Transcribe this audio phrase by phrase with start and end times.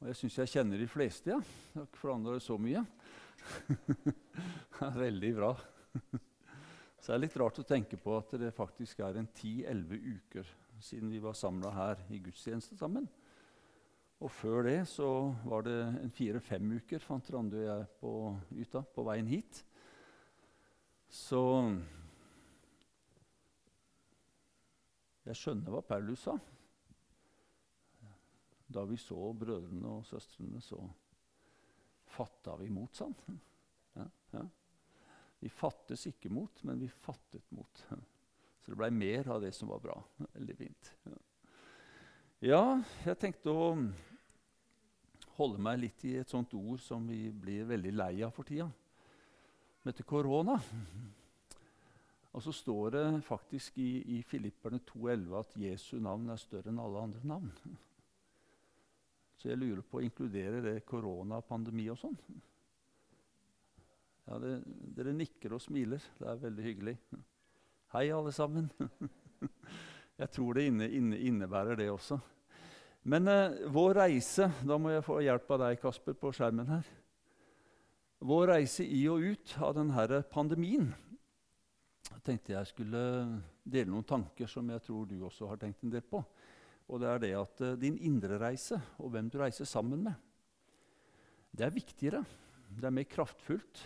[0.00, 1.36] Og jeg syns jeg kjenner de fleste, ja.
[1.40, 2.80] Jeg har ikke forandra så mye.
[4.06, 5.50] det er veldig bra.
[7.00, 10.48] Så det er litt rart å tenke på at det faktisk er en 10-11 uker
[10.80, 13.04] siden vi var samla her i gudstjeneste sammen.
[14.20, 15.08] Og før det så
[15.48, 18.12] var det en fire-fem uker, fant Randi og jeg på
[18.64, 19.62] Yta på veien hit.
[21.12, 21.42] Så
[25.28, 26.36] jeg skjønner hva Paulus sa.
[28.70, 30.78] Da vi så brødrene og søstrene, så
[32.10, 33.40] fatta vi mot, sa han.
[33.98, 34.04] Ja,
[34.36, 34.44] ja.
[35.40, 37.80] Vi fattes ikke mot, men vi fattet mot.
[38.60, 39.96] Så det blei mer av det som var bra.
[40.36, 40.90] Veldig fint.
[42.44, 43.64] Ja, jeg tenkte å
[45.40, 48.68] holde meg litt i et sånt ord som vi blir veldig lei av for tida.
[49.80, 50.58] Som heter korona.
[52.30, 56.80] Og så står det faktisk i, i Filipperne 2,11 at Jesu navn er større enn
[56.80, 57.48] alle andre navn.
[59.40, 62.16] Så jeg lurer på inkluderer det koronapandemi og sånn?
[64.28, 64.58] Ja, det,
[64.98, 66.02] Dere nikker og smiler.
[66.18, 66.94] Det er veldig hyggelig.
[67.94, 68.68] Hei, alle sammen.
[70.20, 72.18] Jeg tror det inne, inne, innebærer det også.
[73.08, 76.90] Men eh, vår reise Da må jeg få hjelp av deg, Kasper, på skjermen her.
[78.20, 80.90] Vår reise i og ut av denne pandemien
[82.10, 83.00] Jeg tenkte jeg skulle
[83.64, 86.20] dele noen tanker som jeg tror du også har tenkt en del på.
[86.90, 90.14] Og det er det at eh, din indre reise og hvem du reiser sammen med,
[91.50, 92.20] det er viktigere.
[92.70, 93.82] Det er mer kraftfullt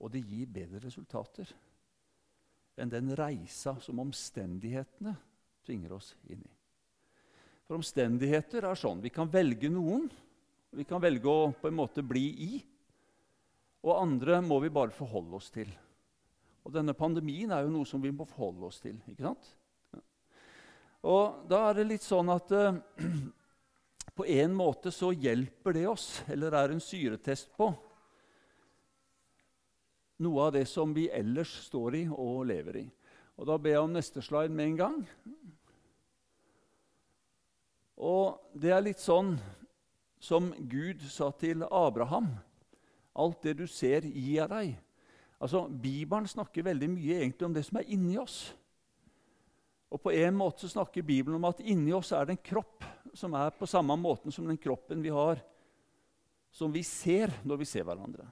[0.00, 1.50] og det gir bedre resultater
[2.80, 5.12] enn den reisa som omstendighetene
[5.66, 6.52] tvinger oss inn i.
[7.66, 9.02] For omstendigheter er sånn.
[9.04, 10.08] Vi kan velge noen.
[10.72, 12.50] Vi kan velge å på en måte bli i.
[13.84, 15.68] Og andre må vi bare forholde oss til.
[16.64, 18.96] Og denne pandemien er jo noe som vi må forholde oss til.
[19.12, 19.52] ikke sant?
[21.06, 22.76] Og da er det litt sånn at uh,
[24.18, 27.70] på en måte så hjelper det oss, eller er en syretest på,
[30.20, 32.84] noe av det som vi ellers står i og lever i.
[33.40, 34.98] Og Da ber jeg om neste slide med en gang.
[37.96, 39.38] Og Det er litt sånn
[40.20, 42.34] som Gud sa til Abraham.
[43.16, 44.74] Alt det du ser, gir jeg deg.
[45.40, 48.52] Altså, Bibelen snakker veldig mye egentlig om det som er inni oss.
[49.90, 52.84] Og På en måte så snakker Bibelen om at inni oss er det en kropp
[53.16, 55.40] som er på samme måten som den kroppen vi har,
[56.50, 58.28] som vi ser når vi ser hverandre.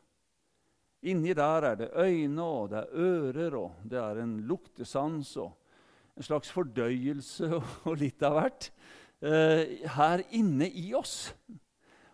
[1.11, 5.53] Inni der er det øyne, og det er ører, og det er en luktesans og
[6.19, 8.71] en slags fordøyelse og, litt av hvert.
[9.19, 11.33] Eh, her inne i oss.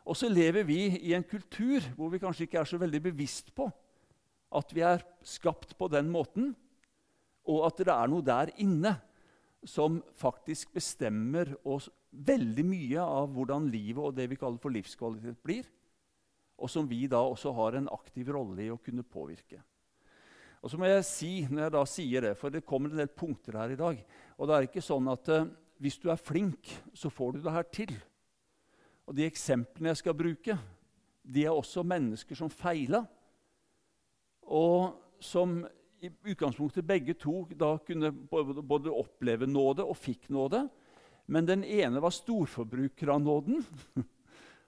[0.05, 3.53] Og så lever vi i en kultur hvor vi kanskje ikke er så veldig bevisst
[3.57, 3.71] på
[4.55, 6.53] at vi er skapt på den måten,
[7.51, 8.93] og at det er noe der inne
[9.65, 15.41] som faktisk bestemmer oss veldig mye av hvordan livet og det vi kaller for livskvalitet,
[15.43, 15.67] blir
[16.55, 19.59] og som vi da også har en aktiv rolle i å kunne påvirke.
[20.63, 23.11] Og så må jeg si, når jeg da sier det, for det kommer en del
[23.11, 23.99] punkter her i dag
[24.39, 25.47] og det er ikke sånn at uh,
[25.83, 27.93] hvis du er flink, så får du det her til.
[29.05, 30.57] Og de eksemplene jeg skal bruke,
[31.25, 33.05] de er også mennesker som feila,
[34.45, 35.63] og som
[36.05, 40.67] i utgangspunktet begge to da kunne både oppleve nåde og fikk nåde.
[41.27, 43.65] Men den ene var storforbruker av nåden,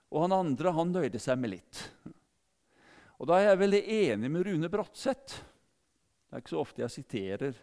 [0.07, 1.81] Og han andre han nøyde seg med litt.
[3.19, 5.41] Og Da er jeg veldig enig med Rune Bratseth.
[6.27, 7.59] Det er ikke så ofte jeg siterer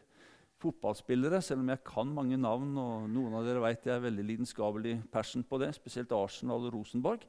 [0.61, 2.77] fotballspillere, selv om jeg kan mange navn.
[2.81, 6.77] og Noen av dere vet jeg er veldig lidenskapelig passion på det, spesielt Arsenal og
[6.77, 7.25] Rosenborg.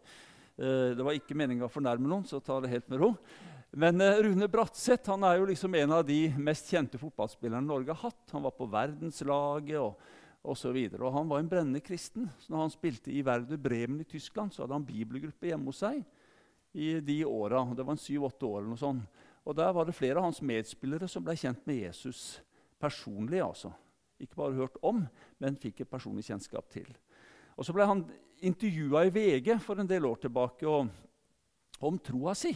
[0.56, 3.14] Eh, det var ikke meninga å fornærme noen, så ta det helt med ro.
[3.76, 7.92] Men eh, Rune Bratseth han er jo liksom en av de mest kjente fotballspillerne Norge
[7.92, 8.32] har hatt.
[8.32, 10.12] Han var på verdenslaget.
[10.46, 11.02] og så videre.
[11.04, 12.30] Og Han var en brennende kristen.
[12.40, 15.80] så når han spilte i Werder Bremen i Tyskland, så hadde han bibelgruppe hjemme hos
[15.82, 16.04] seg
[16.74, 17.66] i de åra.
[17.76, 18.60] Det var en syv-åtte år.
[18.60, 19.02] eller noe sånt.
[19.44, 22.40] Og Der var det flere av hans medspillere som ble kjent med Jesus
[22.80, 23.42] personlig.
[23.42, 23.74] altså.
[24.20, 25.06] Ikke bare hørt om,
[25.40, 26.88] men fikk et personlig kjennskap til.
[27.58, 28.06] Og Så ble han
[28.40, 30.88] intervjua i VG for en del år tilbake og,
[31.82, 32.56] om troa si.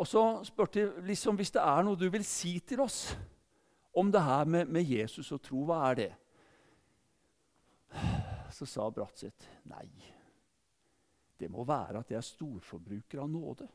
[0.00, 3.10] Og så spurte de liksom, hvis det er noe du vil si til oss
[3.92, 5.64] om det her med, med Jesus og tro.
[5.68, 6.12] Hva er det?
[8.54, 9.88] Så sa Bratseth nei.
[11.40, 13.68] Det må være at jeg er storforbruker av nåde.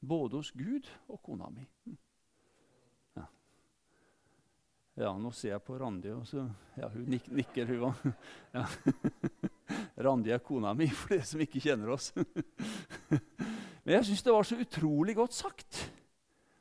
[0.00, 1.66] Både hos Gud og kona mi.
[3.16, 3.26] Ja,
[5.02, 6.46] ja nå ser jeg på Randi, og så,
[6.80, 8.06] ja, hun nik nikker, hun òg.
[8.56, 8.64] Ja.
[10.08, 12.14] Randi er kona mi, for dere som ikke kjenner oss.
[13.90, 15.78] Men jeg syns det var så utrolig godt sagt.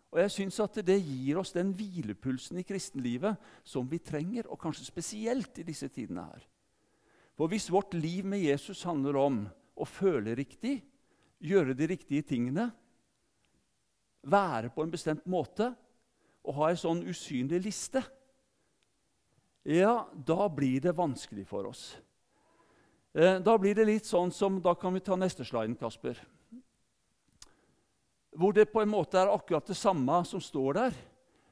[0.10, 4.58] Og jeg synes at Det gir oss den hvilepulsen i kristenlivet som vi trenger, og
[4.58, 6.48] kanskje spesielt i disse tidene her.
[7.38, 9.38] For hvis vårt liv med Jesus handler om
[9.78, 10.82] å føle riktig,
[11.38, 12.72] gjøre de riktige tingene,
[14.26, 15.70] være på en bestemt måte
[16.42, 18.02] og ha en sånn usynlig liste,
[19.70, 21.94] ja, da blir det vanskelig for oss.
[23.14, 26.18] Eh, da blir det litt sånn som Da kan vi ta neste sliden, Kasper.
[28.40, 30.98] Hvor det på en måte er akkurat det samme som står der,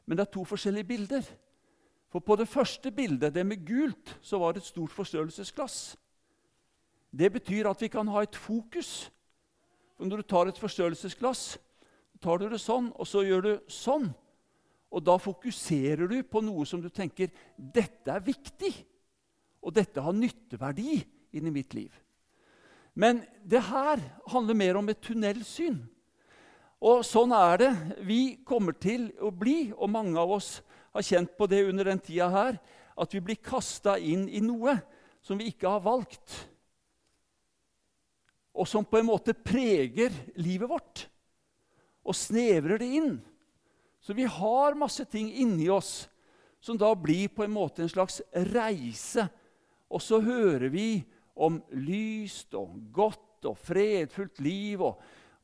[0.07, 1.25] men det er to forskjellige bilder.
[2.07, 5.97] For på det første bildet, det med gult, så var det et stort forstørrelsesglass.
[7.11, 9.09] Det betyr at vi kan ha et fokus.
[9.97, 11.57] For når du tar et forstørrelsesglass,
[12.23, 14.07] tar du det sånn, og så gjør du sånn.
[14.87, 18.71] Og da fokuserer du på noe som du tenker dette er viktig,
[19.59, 21.01] og dette har nytteverdi
[21.35, 21.91] inni mitt liv.
[22.95, 23.99] Men det her
[24.31, 25.81] handler mer om et tunnelsyn.
[26.83, 27.71] Og sånn er det.
[28.05, 30.59] Vi kommer til å bli, og mange av oss
[30.93, 32.59] har kjent på det under den tida her,
[32.97, 34.77] at vi blir kasta inn i noe
[35.25, 36.33] som vi ikke har valgt,
[38.57, 41.03] og som på en måte preger livet vårt
[42.07, 43.11] og snevrer det inn.
[44.01, 46.07] Så vi har masse ting inni oss
[46.63, 48.21] som da blir på en måte en slags
[48.53, 49.27] reise.
[49.91, 51.03] Og så hører vi
[51.35, 54.81] om lyst og godt og fredfullt liv.
[54.81, 54.97] Og,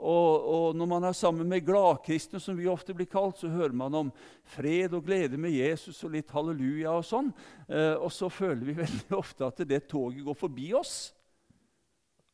[0.03, 3.75] og, og når man er sammen med gladkristne, som vi ofte blir kalt, så hører
[3.77, 4.09] man om
[4.55, 7.29] fred og glede med Jesus og litt halleluja og sånn.
[7.69, 10.97] Eh, og så føler vi veldig ofte at det toget går forbi oss.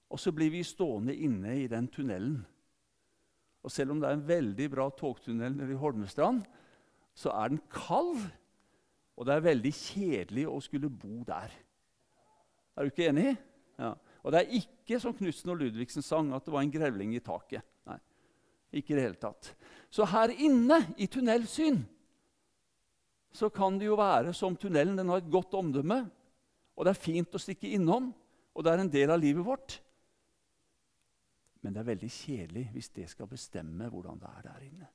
[0.09, 2.39] Og så blir vi stående inne i den tunnelen.
[3.61, 6.41] Og selv om det er en veldig bra togtunnel nede i Holmestrand,
[7.13, 8.23] så er den kald,
[9.19, 11.53] og det er veldig kjedelig å skulle bo der.
[12.73, 13.35] Er du ikke enig?
[14.23, 17.23] Og det er ikke som Knutsen og Ludvigsen sang, at det var en grevling i
[17.23, 17.63] taket.
[17.87, 17.99] Nei,
[18.81, 19.53] ikke i det hele tatt.
[19.89, 21.79] Så her inne, i tunnelsyn,
[23.31, 24.97] så kan det jo være som tunnelen.
[24.97, 26.01] Den har et godt omdømme,
[26.75, 28.11] og det er fint å stikke innom,
[28.55, 29.79] og det er en del av livet vårt.
[31.61, 34.89] Men det er veldig kjedelig hvis det skal bestemme hvordan det er der inne.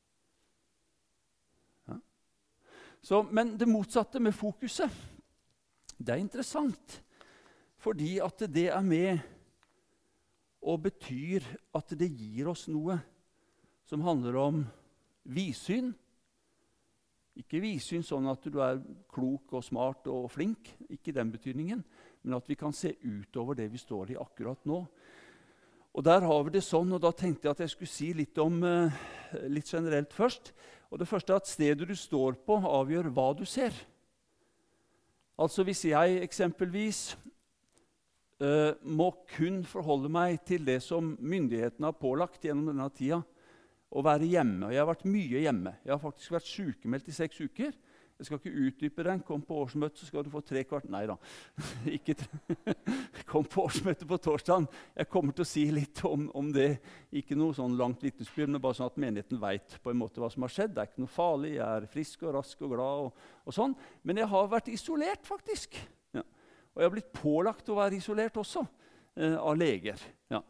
[1.88, 1.98] Ja?
[3.04, 4.90] Så, men det motsatte med fokuset,
[5.98, 7.03] det er interessant.
[7.84, 9.18] Fordi at det er med
[10.64, 11.44] og betyr
[11.76, 12.96] at det gir oss noe
[13.84, 14.62] som handler om
[15.28, 15.90] vidsyn.
[17.36, 18.80] Ikke vidsyn sånn at du er
[19.12, 21.82] klok og smart og flink, ikke den betydningen,
[22.24, 24.80] men at vi kan se utover det vi står i akkurat nå.
[25.94, 28.38] Og der har vi det sånn, og da tenkte jeg at jeg skulle si litt
[28.42, 29.02] om uh,
[29.46, 30.54] litt generelt først.
[30.90, 33.76] Og Det første er at stedet du står på, avgjør hva du ser.
[35.38, 37.12] Altså Hvis jeg eksempelvis
[38.42, 43.22] uh, må kun forholde meg til det som myndighetene har pålagt gjennom denne tida,
[43.94, 45.72] å være hjemme Og jeg har vært mye hjemme.
[45.84, 47.76] Jeg har faktisk vært sykemeldt i seks uker.
[48.14, 49.22] Jeg skal ikke utdype den.
[49.26, 51.16] Kom på årsmøtet, så skal du få tre kvart Nei da.
[51.96, 52.14] ikke
[53.30, 54.68] Kom på årsmøtet på torsdag.
[54.94, 56.76] Jeg kommer til å si litt om, om det.
[57.14, 60.76] Ikke noe sånn langt vitnesbyrd, men bare sånn at menigheten veit hva som har skjedd.
[60.76, 61.56] Det er ikke noe farlig.
[61.56, 63.08] Jeg er frisk og rask og glad.
[63.08, 63.74] og, og sånn.
[64.06, 65.78] Men jeg har vært isolert, faktisk.
[66.74, 68.64] Og jeg har blitt pålagt å være isolert også,
[69.16, 70.00] eh, av leger.
[70.32, 70.42] Ja.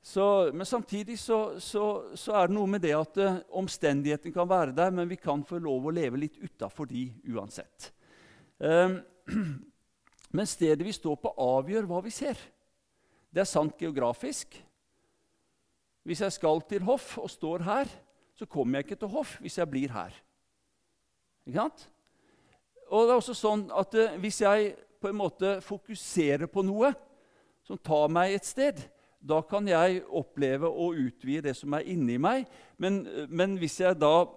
[0.00, 1.84] Så, men samtidig så, så,
[2.16, 5.42] så, er det noe med det at eh, omstendighetene kan være der, men vi kan
[5.44, 7.90] få lov å leve litt utafor de uansett.
[8.62, 8.96] Eh,
[10.36, 12.40] men stedet vi står på, avgjør hva vi ser.
[13.28, 14.56] Det er sant geografisk.
[16.08, 17.90] Hvis jeg skal til hoff og står her,
[18.38, 20.14] så kommer jeg ikke til hoff hvis jeg blir her.
[21.44, 21.88] Ikke sant?
[22.88, 24.70] Og det er også sånn at eh, Hvis jeg
[25.00, 26.92] på en måte fokusere på noe
[27.66, 28.80] som tar meg et sted,
[29.18, 32.46] da kan jeg oppleve å utvide det som er inni meg.
[32.78, 34.28] Men, men, hvis jeg da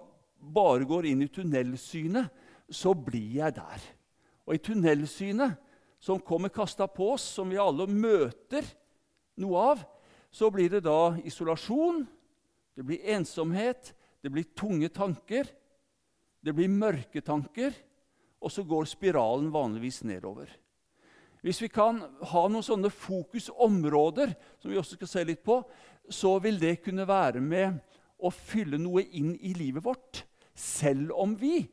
[0.41, 2.31] bare går inn i tunnelsynet,
[2.71, 3.85] så blir jeg der.
[4.47, 5.57] Og i tunnelsynet,
[6.01, 8.65] som kommer kasta på oss, som vi alle møter
[9.41, 9.83] noe av,
[10.33, 12.01] så blir det da isolasjon,
[12.73, 13.91] det blir ensomhet,
[14.23, 15.45] det blir tunge tanker,
[16.41, 17.75] det blir mørke tanker,
[18.41, 20.49] og så går spiralen vanligvis nedover.
[21.41, 22.01] Hvis vi kan
[22.33, 25.61] ha noen sånne fokusområder, som vi også skal se litt på,
[26.09, 27.79] så vil det kunne være med
[28.21, 31.63] å fylle noe inn i livet vårt, selv om vi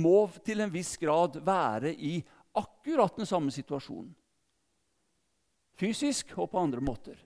[0.00, 2.14] må til en viss grad være i
[2.56, 4.12] akkurat den samme situasjonen.
[5.76, 7.16] Fysisk og på andre måter.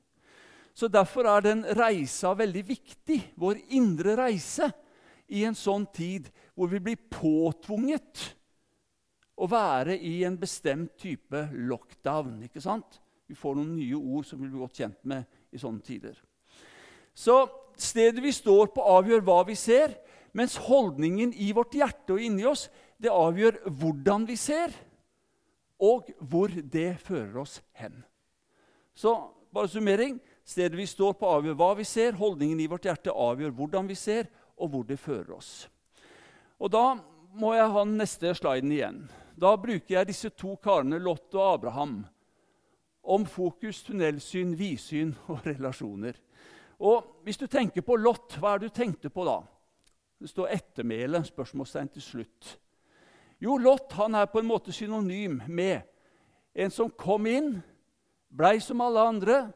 [0.75, 4.71] Så Derfor er den reisa veldig viktig, vår indre reise,
[5.27, 8.36] i en sånn tid hvor vi blir påtvunget
[9.37, 12.43] å være i en bestemt type lockdown.
[12.47, 13.01] ikke sant?
[13.29, 16.17] Vi får noen nye ord som vi blir godt kjent med i sånne tider.
[17.17, 19.97] Så stedet vi står på, avgjør hva vi ser,
[20.37, 22.67] mens holdningen i vårt hjerte og inni oss
[23.01, 24.73] det avgjør hvordan vi ser,
[25.81, 27.99] og hvor det fører oss hen.
[28.97, 29.13] Så
[29.53, 30.21] bare summering.
[30.47, 32.17] Stedet vi står på, avgjør hva vi ser.
[32.17, 35.69] Holdningen i vårt hjerte avgjør hvordan vi ser, og hvor det fører oss.
[36.57, 36.97] Og Da
[37.37, 39.01] må jeg ha den neste sliden igjen.
[39.37, 41.99] Da bruker jeg disse to karene, Lot og Abraham,
[43.05, 46.17] om fokus, tunnelsyn, vidsyn og relasjoner.
[46.81, 49.41] Og Hvis du tenker på Lot, hva er det du tenkte på da?
[50.19, 52.59] Det står 'ettermæle', spørsmålstegn til slutt.
[53.41, 55.83] Jo, Lot han er på en måte synonym med
[56.55, 57.63] en som kom inn,
[58.31, 59.53] blei som alle andre,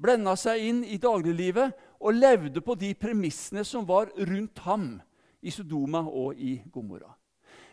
[0.00, 5.00] blenda seg inn i dagliglivet og levde på de premissene som var rundt ham
[5.42, 7.12] i Sodoma og i Gomorra.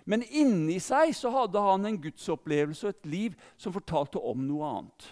[0.06, 4.68] Men inni seg så hadde han en gudsopplevelse og et liv som fortalte om noe
[4.70, 5.08] annet.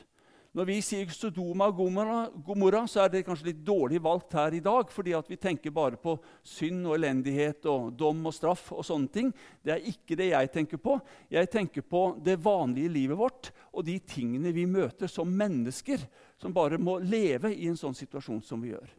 [0.53, 1.79] Når vi sier Sodoma og
[2.45, 5.97] Gomorra, så er det kanskje litt dårlig valgt her i dag, fordi vi tenker bare
[5.97, 6.13] på
[6.45, 9.31] synd og elendighet og dom og straff og sånne ting.
[9.65, 11.00] Det er ikke det jeg tenker på.
[11.33, 16.05] Jeg tenker på det vanlige livet vårt og de tingene vi møter som mennesker,
[16.38, 18.93] som bare må leve i en sånn situasjon som vi gjør.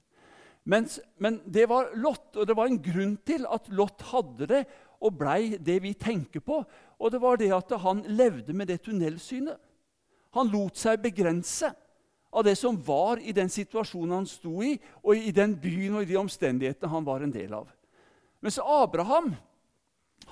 [0.64, 4.62] Mens, men det var Lot, og det var en grunn til at Lot hadde det
[5.04, 6.62] og blei det vi tenker på.
[6.98, 9.58] Og det var det at han levde med det tunnelsynet.
[10.34, 11.68] Han lot seg begrense
[12.34, 14.72] av det som var i den situasjonen han sto i,
[15.04, 17.68] og i den byen og i de omstendighetene han var en del av.
[18.42, 19.34] Mens Abraham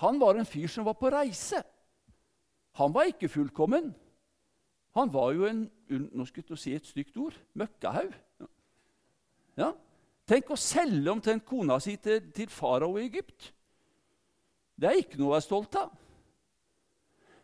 [0.01, 1.63] han var en fyr som var på reise.
[2.81, 3.93] Han var ikke fullkommen.
[4.97, 8.15] Han var jo en nå skulle jeg si et stygt ord møkkahaug.
[9.61, 9.75] Ja.
[10.29, 13.51] Tenk å selge omtrent kona si til, til farao i Egypt.
[14.79, 15.91] Det er ikke noe å være stolt av.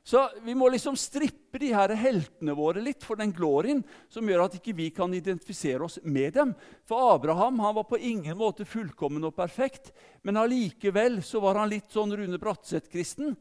[0.08, 4.47] Så vi må liksom strippe de her heltene våre litt for den glorien som gjør
[4.47, 6.54] at ikke vi kan identifisere oss med dem.
[6.88, 9.92] For Abraham han var på ingen måte fullkommen og perfekt,
[10.25, 13.37] men allikevel så var han litt sånn Rune Bratseth-kristen.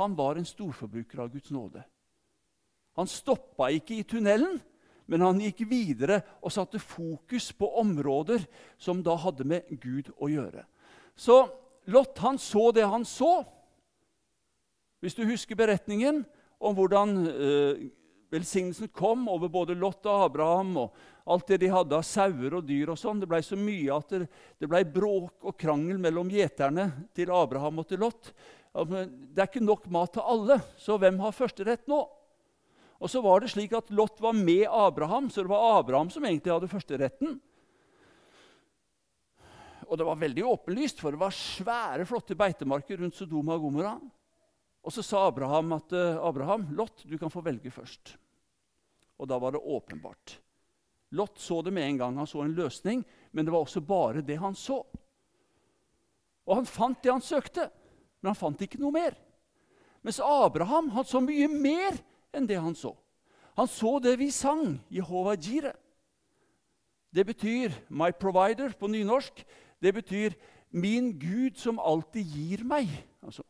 [0.00, 1.84] Han var en storforbruker av Guds nåde.
[2.96, 4.56] Han stoppa ikke i tunnelen,
[5.06, 8.44] men han gikk videre og satte fokus på områder
[8.78, 10.66] som da hadde med Gud å gjøre.
[11.16, 11.44] Så
[11.86, 13.44] Lot han så det han så.
[14.98, 16.24] Hvis du husker beretningen
[16.58, 17.84] om hvordan eh,
[18.34, 20.96] velsignelsen kom over både Lot og Abraham og
[21.30, 24.12] alt det de hadde av sauer og dyr og sånn, Det ble så mye at
[24.14, 24.26] det,
[24.58, 28.32] det ble bråk og krangel mellom gjeterne til Abraham og til Lot.
[28.76, 32.02] Det er ikke nok mat til alle, så hvem har førsterett nå?
[32.96, 36.24] Og så var det slik at Lot var med Abraham, så det var Abraham som
[36.24, 37.36] egentlig hadde førsteretten.
[39.86, 43.94] Og det var veldig åpenlyst, for det var svære, flotte beitemarker rundt Sodoma og Gomorra.
[44.86, 48.16] Og så sa Abraham at uh, Abraham, Lot, du kan få velge først.
[49.20, 50.38] Og da var det åpenbart.
[51.16, 52.18] Lot så det med en gang.
[52.18, 54.80] Han så en løsning, men det var også bare det han så.
[56.46, 57.68] Og han fant det han søkte,
[58.20, 59.16] men han fant ikke noe mer.
[60.06, 61.98] Mens Abraham hadde så mye mer
[62.36, 62.94] enn det han så.
[63.56, 65.72] Han så det vi sang, Jehova Jire.
[67.10, 69.44] Det betyr 'my provider' på nynorsk.
[69.82, 70.30] Det betyr
[70.70, 73.04] 'min Gud som alltid gir meg'.
[73.22, 73.42] Altså,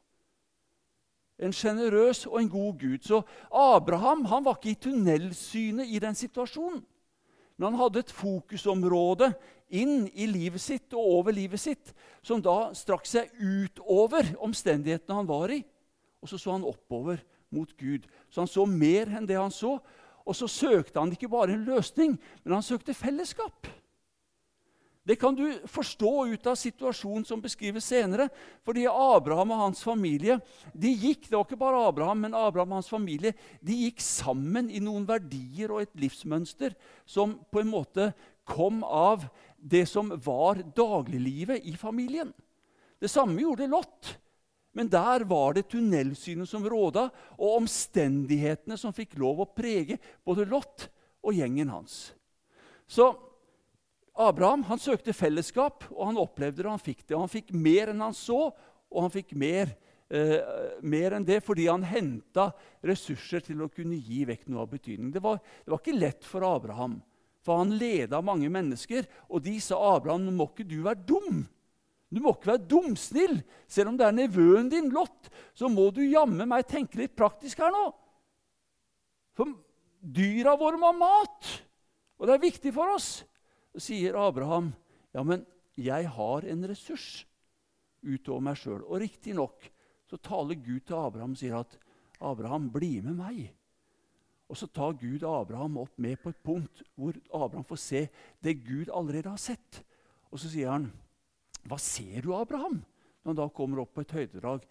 [1.39, 2.99] en sjenerøs og en god Gud.
[3.05, 6.85] Så Abraham han var ikke i tunnelsynet i den situasjonen.
[7.57, 9.33] Men han hadde et fokusområde
[9.69, 15.29] inn i livet sitt og over livet sitt som da strakk seg utover omstendighetene han
[15.29, 15.63] var i.
[16.23, 18.07] Og så så han oppover mot Gud.
[18.31, 19.77] Så han så mer enn det han så.
[20.27, 23.69] Og så søkte han ikke bare en løsning, men han søkte fellesskap.
[25.07, 28.27] Det kan du forstå ut av situasjonen som beskrives senere.
[28.67, 30.41] Fordi Abraham og hans familie
[30.75, 34.67] de gikk det var ikke bare Abraham, men Abraham og hans familie, de gikk sammen
[34.67, 36.75] i noen verdier og et livsmønster
[37.07, 38.11] som på en måte
[38.47, 42.35] kom av det som var dagliglivet i familien.
[42.99, 44.17] Det samme gjorde Lot.
[44.77, 47.07] Men der var det tunnelsynet som råda,
[47.41, 50.91] og omstendighetene som fikk lov å prege både Lot
[51.25, 52.11] og gjengen hans.
[52.85, 53.09] Så
[54.13, 56.69] Abraham han søkte fellesskap, og han opplevde det.
[56.69, 57.17] og Han fikk det.
[57.17, 59.73] Og han fikk mer enn han så, og han fikk mer,
[60.13, 60.39] eh,
[60.85, 62.51] mer enn det fordi han henta
[62.85, 65.11] ressurser til å kunne gi vekk noe av betydning.
[65.13, 67.01] Det var, det var ikke lett for Abraham,
[67.41, 69.09] for han leda mange mennesker.
[69.29, 71.47] Og de sa Abraham, nå må ikke du være dum.
[72.17, 73.43] Du må ikke være dumsnill.
[73.69, 77.61] Selv om det er nevøen din, Lot, så må du jammen meg tenke litt praktisk
[77.61, 77.91] her nå.
[79.37, 79.53] For
[80.01, 81.51] dyra våre må ha mat,
[82.17, 83.21] og det er viktig for oss.
[83.77, 84.73] Så sier Abraham,
[85.13, 85.45] 'Ja, men
[85.77, 87.27] jeg har en ressurs
[88.01, 89.69] utover meg sjøl.' Og riktignok
[90.09, 91.79] så taler Gud til Abraham og sier at
[92.21, 93.53] 'Abraham, bli med meg'.
[94.49, 98.09] Og så tar Gud Abraham opp med på et punkt hvor Abraham får se
[98.41, 99.85] det Gud allerede har sett.
[100.31, 100.93] Og så sier han,
[101.67, 102.85] 'Hva ser du, Abraham?'
[103.25, 104.67] Når han da kommer opp på et høydedrag.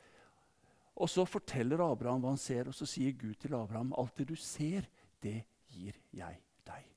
[0.96, 4.28] Og så forteller Abraham hva han ser, og så sier Gud til Abraham, 'Alt det
[4.28, 4.88] du ser,
[5.22, 6.92] det gir jeg deg.'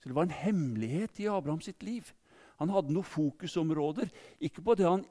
[0.00, 2.12] Så det var en hemmelighet i Abraham sitt liv.
[2.58, 4.10] Han hadde noen fokusområder,
[4.40, 5.04] ikke på han,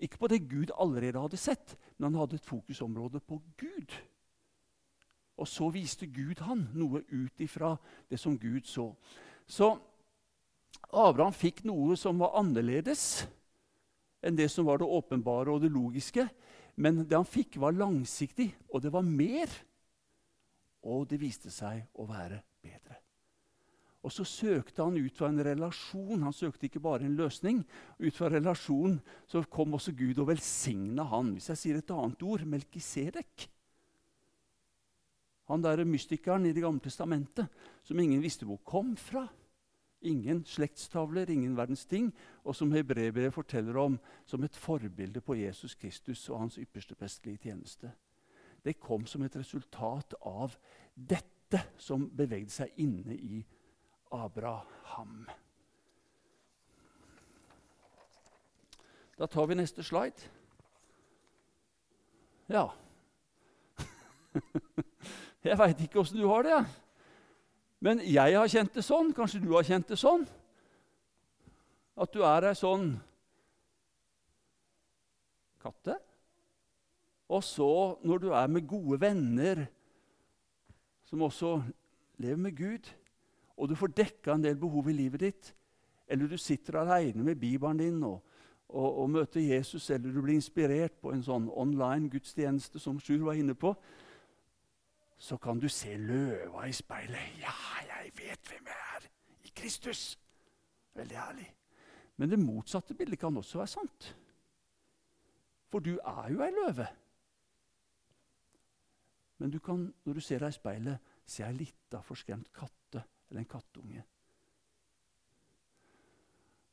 [0.00, 3.94] ikke på det Gud allerede hadde sett, men han hadde et fokusområde på Gud.
[5.36, 7.76] Og så viste Gud han noe ut ifra
[8.10, 8.90] det som Gud så.
[9.46, 9.78] Så
[10.90, 13.26] Abraham fikk noe som var annerledes
[14.26, 16.26] enn det som var det åpenbare og det logiske.
[16.80, 19.52] Men det han fikk, var langsiktig, og det var mer.
[20.86, 22.96] Og det viste seg å være bedre.
[24.00, 26.22] Og så søkte han ut fra en relasjon.
[26.24, 27.60] Han søkte ikke bare en løsning.
[28.00, 28.96] Ut fra relasjon
[29.28, 31.34] så kom også Gud og velsigna han.
[31.36, 33.44] Hvis jeg sier et annet ord Melkisedek.
[35.52, 37.50] Han der mystikeren i Det gamle testamentet
[37.84, 39.26] som ingen visste hvor kom fra.
[40.00, 42.14] Ingen slektstavler, ingen verdens ting,
[42.44, 47.50] og som hebreerbrevet forteller om som et forbilde på Jesus Kristus og hans ypperste prestelige
[47.50, 47.92] tjeneste.
[48.64, 50.56] Det kom som et resultat av
[50.94, 53.44] dette som bevegde seg inne i
[54.12, 55.26] Abraham.
[59.20, 60.30] Da tar vi neste slide.
[62.48, 62.70] Ja
[65.44, 66.60] Jeg veit ikke åssen du har det.
[67.80, 69.12] Men jeg har kjent det sånn.
[69.16, 70.26] Kanskje du har kjent det sånn?
[72.00, 72.92] At du er ei sånn
[75.60, 75.96] katte.
[77.30, 77.70] Og så,
[78.02, 79.66] når du er med gode venner
[81.06, 81.60] som også
[82.22, 82.88] lever med Gud,
[83.56, 85.50] og du får dekka en del behov i livet ditt,
[86.10, 88.18] eller du sitter aleine med Bibelen din og,
[88.68, 93.22] og, og, møter Jesus, eller du blir inspirert på en sånn online gudstjeneste som Sjur
[93.26, 93.74] var inne på,
[95.20, 97.36] så kan du se løva i speilet.
[97.38, 97.52] 'Ja,
[97.84, 99.08] jeg vet hvem jeg er
[99.44, 100.18] i Kristus.'
[100.94, 101.54] Veldig ærlig.
[102.16, 104.16] Men det motsatte bildet kan også være sant.
[105.70, 106.86] For du er jo ei løve.
[109.38, 113.40] Men du kan, når du ser deg i speilet, se ei lita, forskremt katte eller
[113.40, 114.04] en kattunge.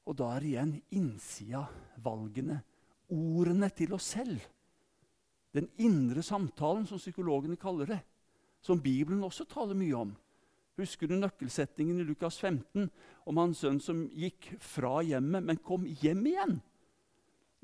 [0.08, 1.68] Og da er igjen innsida
[2.04, 2.64] valgene,
[3.12, 4.40] ordene til oss selv.
[5.54, 8.04] Den indre samtalen, som psykologene kaller det.
[8.62, 10.16] Som Bibelen også taler mye om.
[10.78, 12.90] Husker du nøkkelsetningen i Lukas 15
[13.26, 16.58] om hans sønn som gikk fra hjemmet, men kom hjem igjen?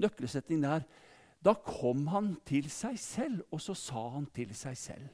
[0.02, 0.88] Nøkkelsetningen der.
[1.44, 5.12] Da kom han til seg selv, og så sa han til seg selv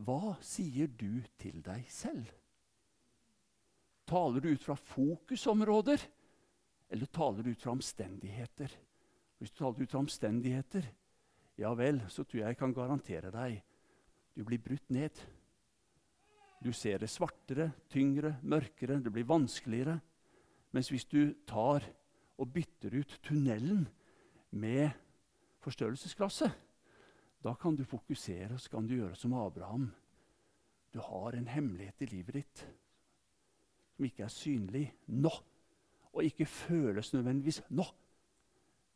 [0.00, 2.30] hva sier du til deg selv?
[4.08, 6.00] Taler du ut fra fokusområder,
[6.92, 8.72] eller taler du ut fra omstendigheter?
[9.38, 10.88] Hvis du taler ut fra omstendigheter,
[11.60, 13.60] ja vel, så tror jeg jeg kan garantere deg
[14.36, 15.18] du blir brutt ned.
[16.62, 19.98] Du ser det svartere, tyngre, mørkere, det blir vanskeligere.
[20.72, 21.84] Mens hvis du tar
[22.38, 23.86] og bytter ut tunnelen
[24.50, 24.90] med
[25.62, 26.52] forstørrelsesglasset,
[27.42, 29.90] da kan du fokusere så kan du gjøre som Abraham.
[30.94, 32.62] Du har en hemmelighet i livet ditt
[33.92, 35.30] som ikke er synlig nå,
[36.12, 37.84] og ikke føles nødvendigvis nå.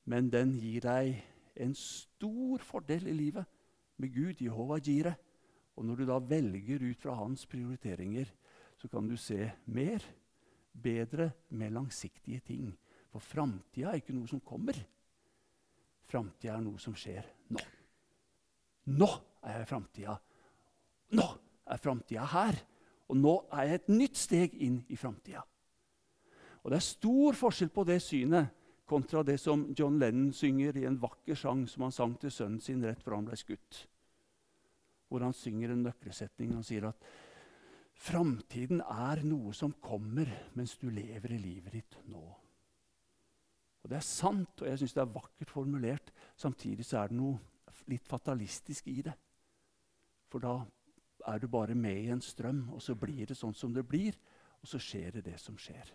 [0.07, 1.19] Men den gir deg
[1.57, 3.45] en stor fordel i livet
[3.97, 5.15] med Gud, Jehova Jire.
[5.77, 8.31] Og når du da velger ut fra hans prioriteringer,
[8.77, 10.05] så kan du se mer,
[10.73, 12.71] bedre, mer langsiktige ting.
[13.13, 14.79] For framtida er ikke noe som kommer.
[16.07, 17.63] Framtida er noe som skjer nå.
[18.97, 19.09] Nå
[19.43, 20.17] er jeg i framtida.
[21.17, 21.27] Nå
[21.67, 22.61] er framtida her.
[23.11, 25.43] Og nå er jeg et nytt steg inn i framtida.
[26.63, 28.55] Og det er stor forskjell på det synet
[28.87, 32.63] kontra det som John Lennon synger i en vakker sang som han sang til sønnen
[32.63, 33.87] sin rett før han ble skutt.
[35.09, 36.55] Hvor han synger en nøkkelsetning.
[36.57, 37.07] Han sier at
[37.97, 42.25] framtiden er noe som kommer mens du lever i livet ditt nå.
[43.83, 46.11] Og Det er sant, og jeg syns det er vakkert formulert.
[46.37, 47.39] Samtidig så er det noe
[47.87, 49.15] litt fatalistisk i det.
[50.27, 50.57] For da
[51.31, 54.19] er du bare med i en strøm, og så blir det sånn som det blir.
[54.59, 55.93] Og så skjer det det som skjer.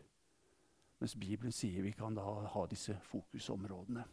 [1.01, 4.03] Mens Bibelen sier vi kan da ha disse fokusområdene.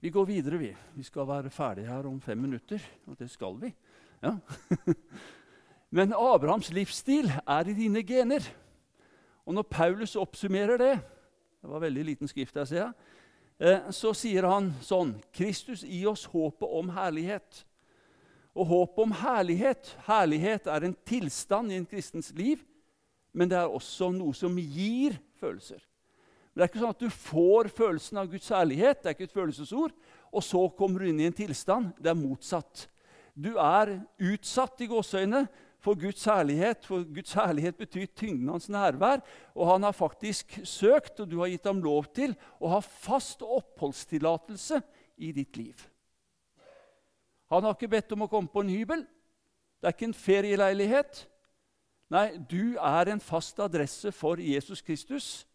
[0.00, 0.76] Vi går videre, vi.
[0.94, 2.80] Vi skal være ferdige her om fem minutter.
[3.06, 3.72] Og det skal vi.
[4.22, 4.36] Ja.
[5.96, 8.44] Men Abrahams livsstil er i dine gener.
[9.46, 11.00] Og når Paulus oppsummerer det
[11.62, 12.92] Det var veldig liten skrift jeg ser.
[13.58, 17.64] Eh, så sier han sånn Kristus i oss håpet om herlighet.
[18.54, 22.60] Og håpet om herlighet Herlighet er en tilstand i en kristens liv,
[23.32, 25.80] men det er også noe som gir følelser.
[26.56, 29.26] Men Det er ikke sånn at du får følelsen av Guds herlighet, det er ikke
[29.28, 29.92] et følelsesord,
[30.32, 31.90] og så kommer du inn i en tilstand.
[32.00, 32.86] Det er motsatt.
[33.36, 35.42] Du er utsatt i gåseøynene
[35.84, 36.86] for Guds herlighet.
[36.88, 39.20] For Guds herlighet betyr tyngden hans nærvær.
[39.52, 43.44] Og han har faktisk søkt, og du har gitt ham lov til, å ha fast
[43.44, 44.80] oppholdstillatelse
[45.20, 45.84] i ditt liv.
[47.52, 49.04] Han har ikke bedt om å komme på en hybel.
[49.76, 51.26] Det er ikke en ferieleilighet.
[52.16, 55.45] Nei, du er en fast adresse for Jesus Kristus.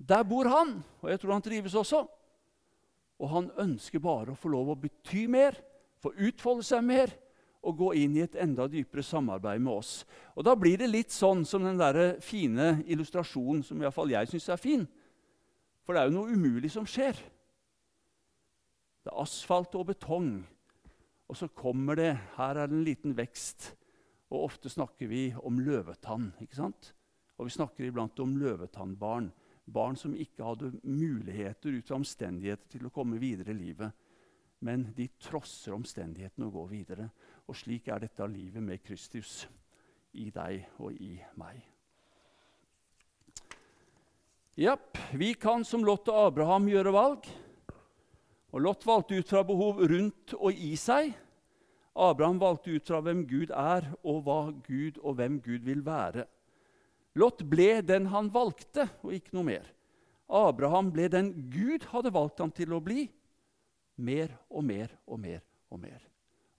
[0.00, 2.04] Der bor han, og jeg tror han trives også.
[3.20, 5.58] Og han ønsker bare å få lov å bety mer,
[6.00, 7.12] få utfolde seg mer
[7.60, 10.06] og gå inn i et enda dypere samarbeid med oss.
[10.32, 14.12] Og Da blir det litt sånn som den der fine illustrasjonen som i hvert fall
[14.12, 14.86] jeg syns er fin.
[15.84, 17.18] For det er jo noe umulig som skjer.
[19.04, 20.32] Det er asfalt og betong,
[21.28, 23.74] og så kommer det Her er det en liten vekst.
[24.30, 26.32] Og ofte snakker vi om løvetann.
[26.40, 26.94] ikke sant?
[27.36, 29.30] Og vi snakker iblant om løvetannbarn.
[29.70, 34.06] Barn som ikke hadde muligheter ut fra omstendigheter til å komme videre i livet.
[34.66, 37.08] Men de trosser omstendighetene og går videre.
[37.48, 39.44] Og slik er dette livet med Kristus
[40.18, 41.62] i deg og i meg.
[44.60, 47.30] Japp, vi kan som Lot og Abraham gjøre valg.
[48.50, 51.14] Og Lot valgte ut fra behov rundt og i seg.
[51.94, 56.26] Abraham valgte ut fra hvem Gud er, og hva Gud og hvem Gud vil være.
[57.18, 59.66] Lot ble den han valgte, og ikke noe mer.
[60.30, 63.08] Abraham ble den Gud hadde valgt ham til å bli.
[63.98, 65.98] Mer og mer og mer og mer.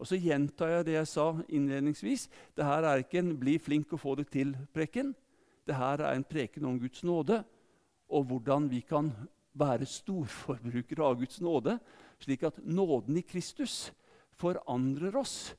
[0.01, 2.27] Og Så gjentar jeg det jeg sa innledningsvis.
[2.57, 5.13] Dette er ikke en 'bli flink og få det til'-preken.
[5.65, 7.43] Dette er en preken om Guds nåde
[8.11, 9.11] og hvordan vi kan
[9.53, 11.77] være storforbrukere av Guds nåde,
[12.19, 13.91] slik at nåden i Kristus
[14.39, 15.55] forandrer oss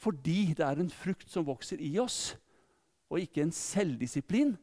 [0.00, 2.38] fordi det er en frukt som vokser i oss,
[3.10, 4.54] og ikke en selvdisiplin.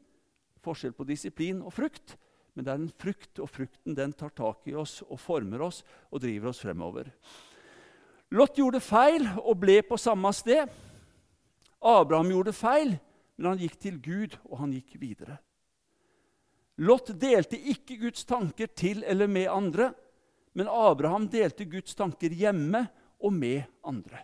[0.63, 2.15] Forskjell på disiplin og frukt.
[2.57, 5.83] Men det er en frukt, og frukten den tar tak i oss og former oss
[6.09, 7.11] og driver oss fremover.
[8.33, 10.65] Lot gjorde feil og ble på samme sted.
[11.77, 12.95] Abraham gjorde feil,
[13.37, 15.37] men han gikk til Gud, og han gikk videre.
[16.81, 19.91] Lot delte ikke Guds tanker til eller med andre,
[20.57, 22.87] men Abraham delte Guds tanker hjemme
[23.21, 24.23] og med andre.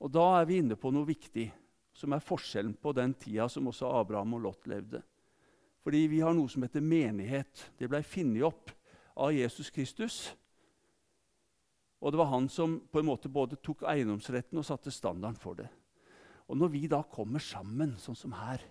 [0.00, 1.50] Og Da er vi inne på noe viktig,
[2.00, 5.02] som er forskjellen på den tida som også Abraham og Lot levde.
[5.84, 7.70] Fordi vi har noe som heter menighet.
[7.76, 8.72] Det ble funnet opp
[9.20, 10.18] av Jesus Kristus.
[12.00, 15.60] Og det var han som på en måte både tok eiendomsretten og satte standarden for
[15.60, 15.68] det.
[16.48, 18.62] Og når vi da kommer sammen, sånn som her,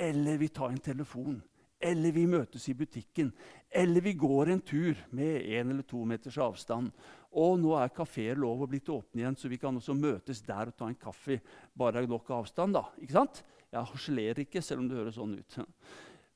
[0.00, 1.38] eller vi tar en telefon,
[1.80, 3.30] eller vi møtes i butikken,
[3.70, 6.90] eller vi går en tur med en eller to meters avstand.
[7.30, 10.72] Og nå er kafeer lov å blitt åpne igjen, så vi kan også møtes der
[10.72, 11.38] og ta en kaffe.
[11.78, 12.88] Bare nok avstand, da.
[12.98, 13.44] Ikke sant?
[13.70, 15.60] Jeg harselerer ikke, selv om det høres sånn ut.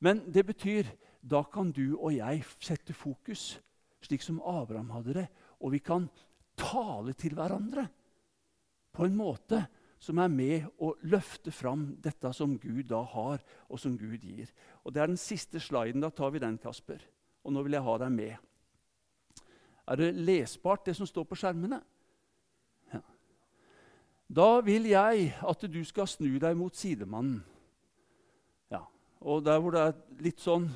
[0.04, 0.92] Men det betyr
[1.24, 3.56] da kan du og jeg sette fokus,
[4.04, 5.26] slik som Abraham hadde det.
[5.64, 6.06] Og vi kan
[6.60, 7.88] tale til hverandre
[8.94, 9.64] på en måte
[10.04, 13.40] som er med å løfte fram dette som Gud da har,
[13.72, 14.50] og som Gud gir.
[14.84, 16.04] Og Det er den siste sliden.
[16.04, 17.00] Da tar vi den, Kasper.
[17.42, 18.36] Og nå vil jeg ha deg med.
[19.86, 21.80] Er det lesbart, det som står på skjermene?
[22.92, 23.00] Ja.
[24.28, 27.42] Da vil jeg at du skal snu deg mot sidemannen.
[28.72, 28.80] Ja.
[29.20, 30.70] Og der hvor det er litt sånn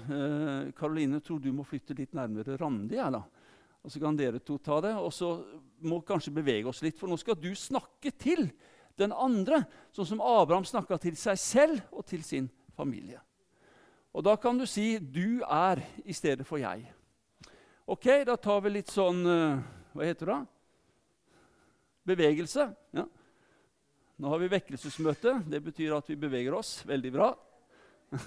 [0.76, 3.00] Karoline, eh, tror du må flytte litt nærmere Randi.
[3.00, 3.24] Ja, da.
[3.84, 4.92] Og Så kan dere to ta det.
[5.00, 5.30] Og så
[5.80, 8.50] må kanskje bevege oss litt, for nå skal du snakke til
[8.98, 9.62] den andre,
[9.94, 13.20] sånn som Abraham snakka til seg selv og til sin familie.
[14.12, 16.97] Og Da kan du si 'du er' i stedet for 'jeg'.
[17.88, 19.64] Ok, Da tar vi litt sånn uh,
[19.96, 20.34] Hva heter det?
[22.10, 22.66] Bevegelse.
[22.92, 23.06] Ja.
[24.20, 25.40] Nå har vi vekkelsesmøte.
[25.48, 26.84] Det betyr at vi beveger oss.
[26.84, 27.32] Veldig bra.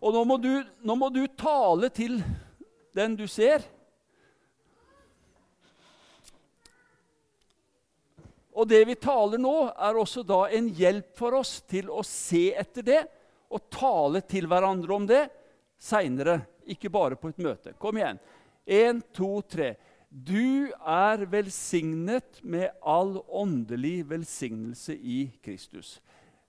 [0.00, 2.16] Og nå må, du, nå må du tale til
[2.96, 3.60] den du ser.
[8.56, 12.56] Og det vi taler nå, er også da en hjelp for oss til å se
[12.56, 13.04] etter det
[13.54, 15.22] og tale til hverandre om det
[15.80, 17.74] seinere, ikke bare på et møte.
[17.78, 18.20] Kom igjen.
[18.64, 19.74] Én, to, tre.
[20.08, 25.98] Du er velsignet med all åndelig velsignelse i Kristus.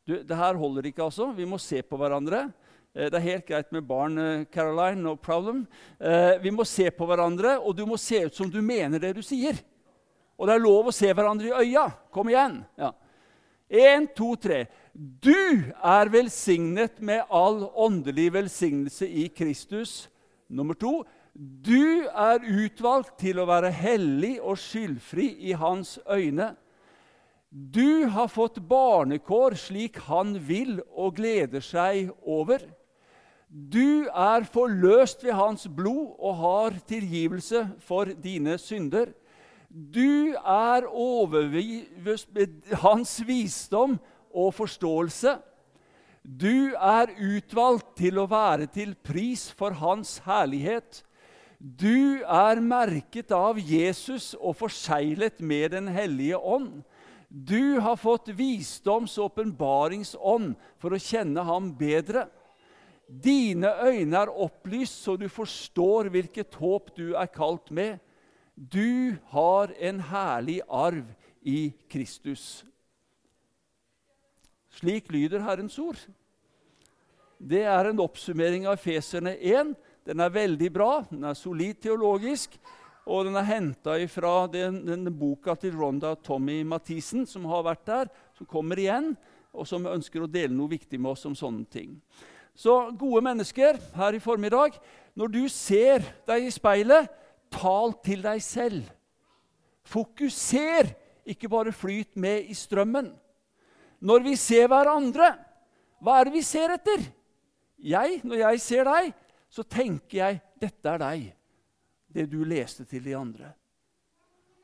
[0.06, 1.32] Du, det her holder ikke, altså.
[1.34, 2.46] Vi må se på hverandre.
[2.94, 5.02] Eh, det er helt greit med barn, eh, Caroline.
[5.02, 5.66] No problem.
[6.00, 9.16] Eh, vi må se på hverandre, og du må se ut som du mener det
[9.18, 9.58] du sier.
[10.38, 11.90] Og det er lov å se hverandre i øya.
[12.14, 12.62] Kom igjen.
[12.78, 12.94] Ja.
[13.68, 14.66] En, to, tre.
[14.96, 15.36] Du
[15.84, 20.06] er velsignet med all åndelig velsignelse i Kristus.
[20.48, 21.02] Nummer to.
[21.36, 26.54] Du er utvalgt til å være hellig og skyldfri i hans øyne.
[27.52, 32.64] Du har fått barnekår slik han vil og gleder seg over.
[33.52, 39.12] Du er forløst ved hans blod og har tilgivelse for dine synder.
[39.68, 44.00] Du er overbevist med hans visdom
[44.36, 45.38] og forståelse.
[46.26, 51.04] Du er utvalgt til å være til pris for hans herlighet.
[51.60, 56.84] Du er merket av Jesus og forseglet med Den hellige ånd.
[57.30, 62.28] Du har fått visdoms- og åpenbaringsånd for å kjenne ham bedre.
[63.06, 68.00] Dine øyne er opplyst, så du forstår hvilket håp du er kalt med.
[68.56, 71.06] Du har en herlig arv
[71.44, 72.64] i Kristus.
[74.76, 76.00] Slik lyder Herrens ord.
[77.40, 79.72] Det er en oppsummering av Feserne 1.
[80.06, 82.58] Den er veldig bra, den er solid teologisk,
[83.06, 87.86] og den er henta fra den, den, boka til Ronda Tommy Mathisen, som har vært
[87.88, 89.14] der, som kommer igjen,
[89.56, 91.96] og som ønsker å dele noe viktig med oss om sånne ting.
[92.56, 94.76] Så gode mennesker her i formiddag,
[95.16, 97.08] når du ser deg i speilet,
[97.54, 98.90] tal til deg selv.
[99.88, 100.92] Fokuser,
[101.26, 103.14] ikke bare flyt med i strømmen.
[104.00, 105.32] Når vi ser hverandre,
[106.04, 107.04] hva er det vi ser etter?
[107.86, 109.14] Jeg, Når jeg ser deg,
[109.50, 111.26] så tenker jeg dette er deg,
[112.12, 113.52] det du leste til de andre.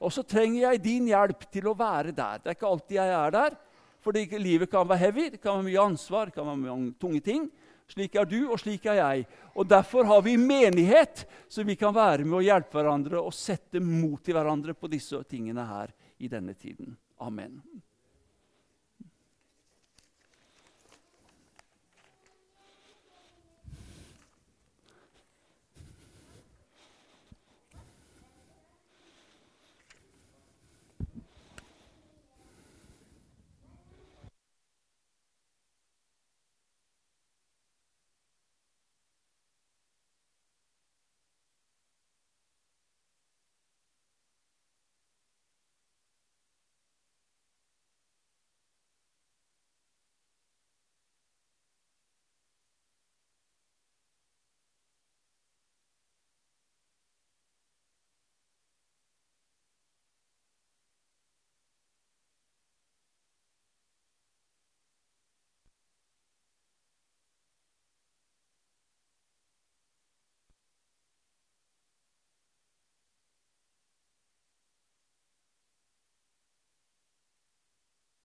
[0.02, 2.41] Og så trenger jeg din hjelp til å være der.
[2.41, 3.58] Det er ikke alltid jeg er der,
[4.02, 7.22] fordi livet kan være heavy, det kan være mye ansvar, det kan være mange tunge
[7.22, 7.46] ting.
[7.91, 9.28] Slik er du, og slik er jeg.
[9.54, 13.84] Og Derfor har vi menighet, så vi kan være med å hjelpe hverandre og sette
[13.84, 16.96] mot i hverandre på disse tingene her i denne tiden.
[17.22, 17.60] Amen.